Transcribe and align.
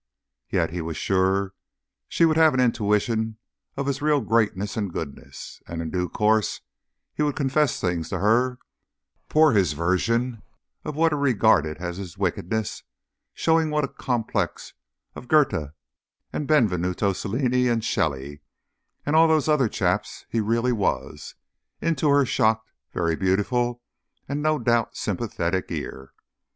Yet 0.49 0.71
he 0.71 0.81
was 0.81 0.97
sure 0.97 1.53
she 2.09 2.25
would 2.25 2.35
have 2.35 2.55
an 2.55 2.59
intuition 2.59 3.37
of 3.77 3.85
his 3.85 4.01
real 4.01 4.19
greatness 4.19 4.75
and 4.75 4.91
goodness. 4.91 5.61
And 5.67 5.79
in 5.79 5.91
due 5.91 6.09
course 6.09 6.61
he 7.13 7.21
would 7.21 7.35
confess 7.35 7.79
things 7.79 8.09
to 8.09 8.17
her, 8.17 8.57
pour 9.29 9.51
his 9.53 9.73
version 9.73 10.41
of 10.83 10.95
what 10.95 11.11
he 11.11 11.17
regarded 11.19 11.77
as 11.77 11.97
his 11.97 12.17
wickedness 12.17 12.81
showing 13.35 13.69
what 13.69 13.83
a 13.83 13.87
complex 13.87 14.73
of 15.13 15.27
Goethe, 15.27 15.69
and 16.33 16.47
Benvenuto 16.47 17.13
Cellini, 17.13 17.67
and 17.67 17.85
Shelley, 17.85 18.41
and 19.05 19.15
all 19.15 19.27
those 19.27 19.47
other 19.47 19.69
chaps 19.69 20.25
he 20.31 20.41
really 20.41 20.71
was 20.71 21.35
into 21.79 22.09
her 22.09 22.25
shocked, 22.25 22.71
very 22.91 23.15
beautiful, 23.15 23.83
and 24.27 24.41
no 24.41 24.57
doubt 24.57 24.97
sympathetic 24.97 25.65
ear. 25.69 26.11